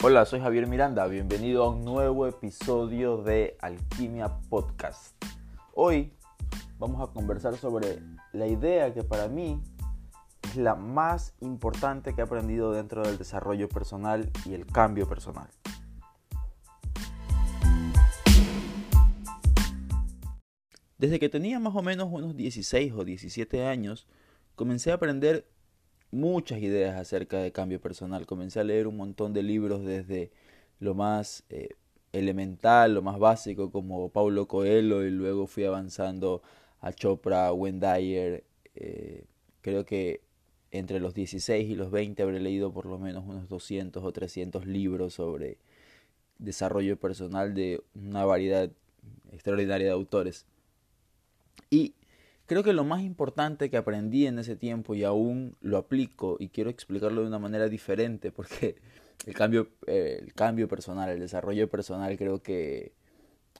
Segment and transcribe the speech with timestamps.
[0.00, 5.12] Hola, soy Javier Miranda, bienvenido a un nuevo episodio de Alquimia Podcast.
[5.74, 6.12] Hoy
[6.78, 7.98] vamos a conversar sobre
[8.32, 9.60] la idea que para mí
[10.44, 15.48] es la más importante que he aprendido dentro del desarrollo personal y el cambio personal.
[20.96, 24.06] Desde que tenía más o menos unos 16 o 17 años,
[24.54, 25.48] comencé a aprender
[26.10, 28.26] muchas ideas acerca de cambio personal.
[28.26, 30.30] Comencé a leer un montón de libros desde
[30.80, 31.70] lo más eh,
[32.12, 36.42] elemental, lo más básico, como Paulo Coelho, y luego fui avanzando
[36.80, 38.44] a Chopra, Wendayer.
[38.74, 39.24] Eh,
[39.60, 40.20] creo que
[40.70, 44.66] entre los 16 y los 20 habré leído por lo menos unos 200 o 300
[44.66, 45.58] libros sobre
[46.38, 48.70] desarrollo personal de una variedad
[49.32, 50.46] extraordinaria de autores.
[51.70, 51.94] Y
[52.48, 56.48] Creo que lo más importante que aprendí en ese tiempo y aún lo aplico y
[56.48, 58.76] quiero explicarlo de una manera diferente porque
[59.26, 62.94] el cambio, eh, el cambio personal, el desarrollo personal creo que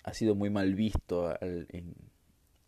[0.05, 1.95] ha sido muy mal visto en,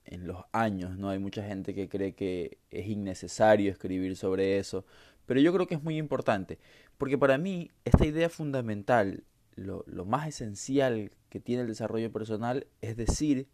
[0.04, 1.08] en los años, ¿no?
[1.08, 4.84] Hay mucha gente que cree que es innecesario escribir sobre eso,
[5.24, 6.58] pero yo creo que es muy importante,
[6.98, 9.24] porque para mí esta idea fundamental,
[9.54, 13.48] lo, lo más esencial que tiene el desarrollo personal es decir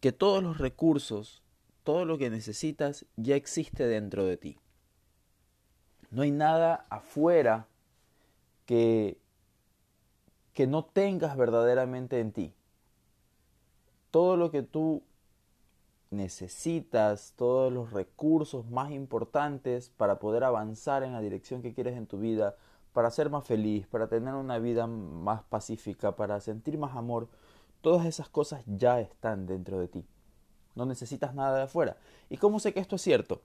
[0.00, 1.42] que todos los recursos
[1.86, 4.58] todo lo que necesitas ya existe dentro de ti.
[6.10, 7.68] No hay nada afuera
[8.64, 9.20] que,
[10.52, 12.54] que no tengas verdaderamente en ti.
[14.10, 15.04] Todo lo que tú
[16.10, 22.08] necesitas, todos los recursos más importantes para poder avanzar en la dirección que quieres en
[22.08, 22.56] tu vida,
[22.94, 27.28] para ser más feliz, para tener una vida más pacífica, para sentir más amor,
[27.80, 30.04] todas esas cosas ya están dentro de ti.
[30.76, 31.96] No necesitas nada de afuera.
[32.30, 33.42] ¿Y cómo sé que esto es cierto?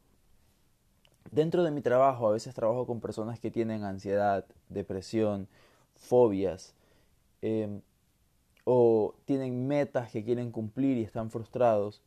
[1.32, 5.48] Dentro de mi trabajo, a veces trabajo con personas que tienen ansiedad, depresión,
[5.96, 6.76] fobias,
[7.42, 7.82] em,
[8.66, 12.02] o tienen metas que quieren cumplir y están frustrados.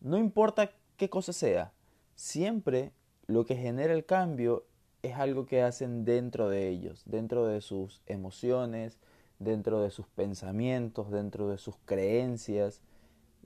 [0.00, 1.72] No importa qué cosa sea,
[2.14, 2.92] siempre
[3.26, 4.64] lo que genera el cambio
[5.02, 8.98] es algo que hacen dentro de ellos, dentro de sus emociones,
[9.40, 12.80] dentro de sus pensamientos, dentro de sus creencias,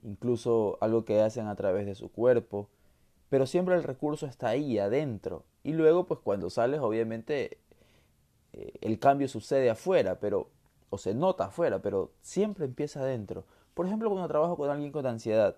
[0.07, 2.69] incluso algo que hacen a través de su cuerpo,
[3.29, 5.43] pero siempre el recurso está ahí adentro.
[5.63, 7.57] Y luego, pues cuando sales, obviamente
[8.53, 10.49] eh, el cambio sucede afuera, pero
[10.89, 13.43] o se nota afuera, pero siempre empieza adentro.
[13.73, 15.57] Por ejemplo, cuando trabajo con alguien con ansiedad,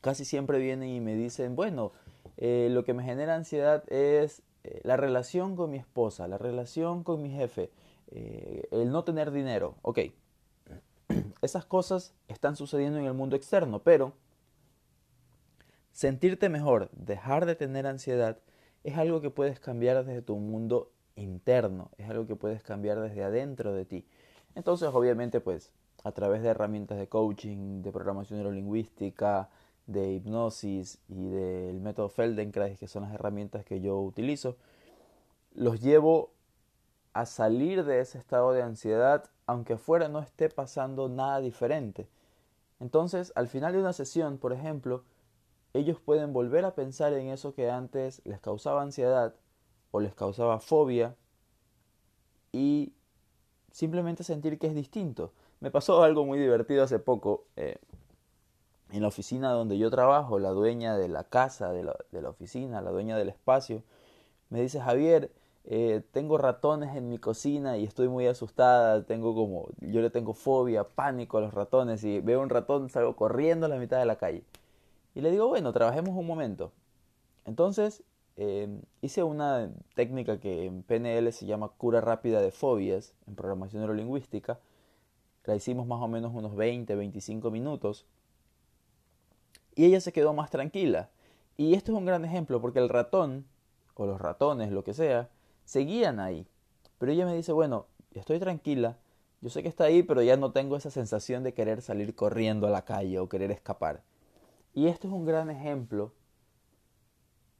[0.00, 1.92] casi siempre vienen y me dicen, bueno,
[2.36, 7.02] eh, lo que me genera ansiedad es eh, la relación con mi esposa, la relación
[7.02, 7.70] con mi jefe,
[8.10, 9.74] el no tener dinero.
[9.82, 9.98] Ok,
[11.42, 14.12] esas cosas están sucediendo en el mundo externo, pero
[15.92, 18.38] sentirte mejor, dejar de tener ansiedad,
[18.84, 23.24] es algo que puedes cambiar desde tu mundo interno, es algo que puedes cambiar desde
[23.24, 24.06] adentro de ti.
[24.54, 25.72] Entonces, obviamente, pues,
[26.04, 29.50] a través de herramientas de coaching, de programación neurolingüística,
[29.86, 34.56] de hipnosis y del método Feldenkrais, que son las herramientas que yo utilizo,
[35.54, 36.30] los llevo
[37.18, 42.06] a salir de ese estado de ansiedad aunque afuera no esté pasando nada diferente.
[42.78, 45.02] Entonces, al final de una sesión, por ejemplo,
[45.72, 49.34] ellos pueden volver a pensar en eso que antes les causaba ansiedad
[49.90, 51.16] o les causaba fobia
[52.52, 52.92] y
[53.72, 55.32] simplemente sentir que es distinto.
[55.58, 57.46] Me pasó algo muy divertido hace poco.
[57.56, 57.78] Eh,
[58.92, 62.28] en la oficina donde yo trabajo, la dueña de la casa, de la, de la
[62.28, 63.82] oficina, la dueña del espacio,
[64.50, 65.32] me dice, Javier,
[65.64, 70.32] eh, tengo ratones en mi cocina y estoy muy asustada, tengo como, yo le tengo
[70.32, 74.06] fobia, pánico a los ratones y veo un ratón, salgo corriendo a la mitad de
[74.06, 74.44] la calle.
[75.14, 76.72] Y le digo, bueno, trabajemos un momento.
[77.44, 78.02] Entonces,
[78.36, 83.82] em, hice una técnica que en PNL se llama cura rápida de fobias, en programación
[83.82, 84.60] neurolingüística.
[85.44, 88.06] La hicimos más o menos unos 20, 25 minutos.
[89.74, 91.10] Y ella se quedó más tranquila.
[91.56, 93.46] Y esto es un gran ejemplo porque el ratón,
[93.94, 95.28] o los ratones, lo que sea,
[95.68, 96.46] seguían ahí.
[96.98, 98.96] Pero ella me dice, bueno, estoy tranquila,
[99.42, 102.66] yo sé que está ahí, pero ya no tengo esa sensación de querer salir corriendo
[102.66, 104.02] a la calle o querer escapar.
[104.74, 106.14] Y esto es un gran ejemplo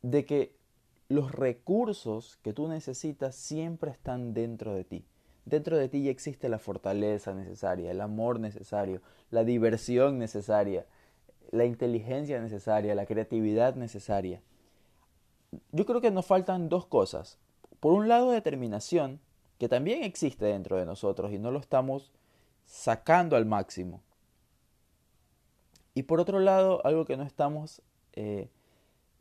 [0.01, 0.57] de que
[1.09, 5.05] los recursos que tú necesitas siempre están dentro de ti.
[5.45, 10.87] Dentro de ti ya existe la fortaleza necesaria, el amor necesario, la diversión necesaria,
[11.51, 14.43] la inteligencia necesaria, la creatividad necesaria.
[15.73, 17.39] Yo creo que nos faltan dos cosas.
[17.81, 19.21] Por un lado, determinación,
[19.59, 22.13] que también existe dentro de nosotros y no lo estamos
[22.65, 24.03] sacando al máximo.
[25.95, 27.83] Y por otro lado, algo que no estamos
[28.13, 28.49] eh,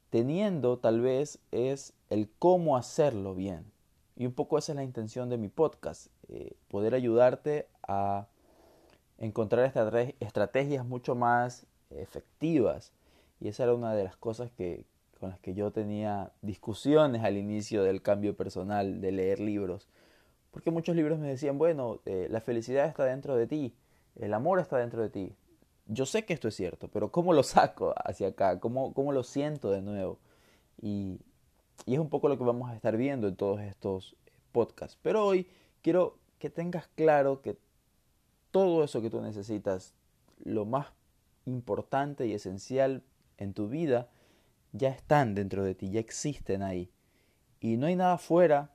[0.10, 3.72] teniendo tal vez es el cómo hacerlo bien.
[4.16, 8.28] Y un poco esa es la intención de mi podcast, eh, poder ayudarte a
[9.18, 9.72] encontrar
[10.20, 12.92] estrategias mucho más efectivas.
[13.40, 14.86] Y esa era una de las cosas que,
[15.18, 19.88] con las que yo tenía discusiones al inicio del cambio personal, de leer libros.
[20.52, 23.76] Porque muchos libros me decían, bueno, eh, la felicidad está dentro de ti,
[24.16, 25.34] el amor está dentro de ti.
[25.86, 28.60] Yo sé que esto es cierto, pero ¿cómo lo saco hacia acá?
[28.60, 30.20] ¿Cómo, cómo lo siento de nuevo?
[30.82, 31.20] Y,
[31.86, 34.16] y es un poco lo que vamos a estar viendo en todos estos
[34.52, 34.98] podcasts.
[35.02, 35.48] Pero hoy
[35.82, 37.58] quiero que tengas claro que
[38.52, 39.94] todo eso que tú necesitas,
[40.44, 40.88] lo más
[41.46, 43.04] importante y esencial
[43.38, 44.10] en tu vida,
[44.78, 46.90] ya están dentro de ti, ya existen ahí.
[47.60, 48.72] Y no hay nada fuera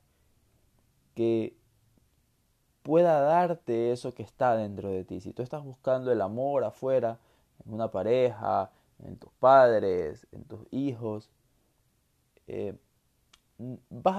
[1.15, 1.57] que
[2.83, 5.21] pueda darte eso que está dentro de ti.
[5.21, 7.19] Si tú estás buscando el amor afuera,
[7.65, 8.71] en una pareja,
[9.05, 11.31] en tus padres, en tus hijos,
[12.47, 12.75] eh,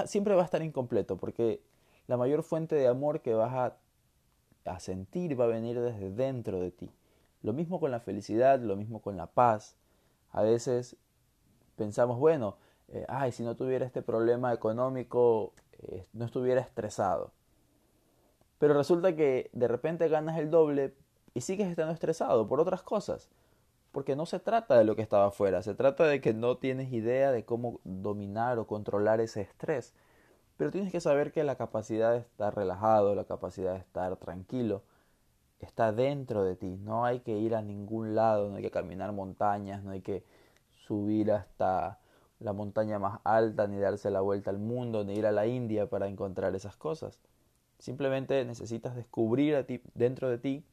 [0.06, 1.62] siempre va a estar incompleto porque
[2.08, 3.74] la mayor fuente de amor que vas
[4.66, 6.90] a sentir va a venir desde dentro de ti.
[7.42, 9.76] Lo mismo con la felicidad, lo mismo con la paz.
[10.32, 10.96] A veces
[11.76, 12.58] pensamos, bueno,
[12.90, 17.32] eh, ay, si no tuviera este problema económico, eh, no estuviera estresado.
[18.60, 20.94] Pero resulta que de repente ganas el doble
[21.34, 23.30] y sigues estando estresado por otras cosas.
[23.92, 26.92] Porque no se trata de lo que estaba afuera, se trata de que no tienes
[26.92, 29.94] idea de cómo dominar o controlar ese estrés.
[30.58, 34.84] Pero tienes que saber que la capacidad de estar relajado, la capacidad de estar tranquilo,
[35.60, 36.78] está dentro de ti.
[36.78, 40.24] No hay que ir a ningún lado, no hay que caminar montañas, no hay que
[40.88, 42.00] subir hasta
[42.40, 45.90] la montaña más alta, ni darse la vuelta al mundo, ni ir a la India
[45.90, 47.20] para encontrar esas cosas.
[47.80, 50.66] Simplemente necesitas descubrir a ti, dentro de ti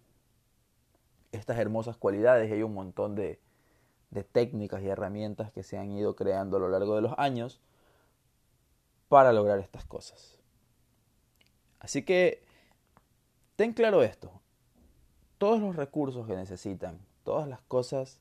[1.32, 3.40] estas hermosas cualidades hay un montón de,
[4.10, 7.60] de técnicas y herramientas que se han ido creando a lo largo de los años
[9.08, 10.38] para lograr estas cosas.
[11.78, 12.42] Así que
[13.56, 14.30] ten claro esto,
[15.38, 18.20] todos los recursos que necesitan, todas las cosas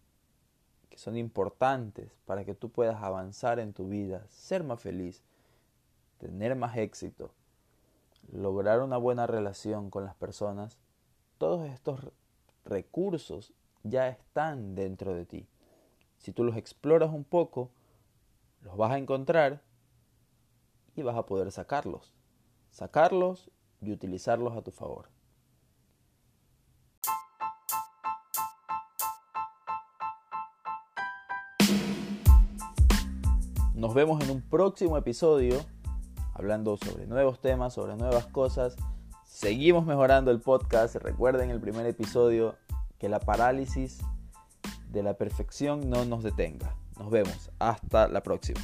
[0.90, 5.24] que son importantes para que tú puedas avanzar en tu vida, ser más feliz,
[6.18, 7.32] tener más éxito,
[8.32, 10.78] lograr una buena relación con las personas,
[11.38, 12.12] todos estos
[12.66, 13.54] recursos
[13.84, 15.48] ya están dentro de ti.
[16.18, 17.72] Si tú los exploras un poco,
[18.62, 19.62] los vas a encontrar
[20.96, 22.14] y vas a poder sacarlos.
[22.72, 23.50] Sacarlos
[23.82, 25.10] y utilizarlos a tu favor.
[33.80, 35.58] Nos vemos en un próximo episodio
[36.34, 38.76] hablando sobre nuevos temas, sobre nuevas cosas.
[39.24, 40.98] Seguimos mejorando el podcast.
[40.98, 42.58] Recuerden el primer episodio
[42.98, 44.02] que la parálisis
[44.92, 46.76] de la perfección no nos detenga.
[46.98, 47.52] Nos vemos.
[47.58, 48.60] Hasta la próxima.